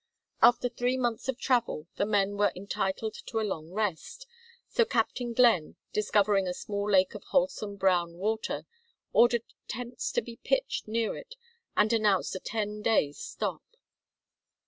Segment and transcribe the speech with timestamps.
[0.41, 4.25] After three months of travel the men were entitled to a long rest,
[4.67, 8.65] so Captain Glenn, discovering a small lake of wholesome brown water,
[9.13, 11.35] ordered tents to be pitched near it
[11.77, 13.61] and announced a ten days' stop.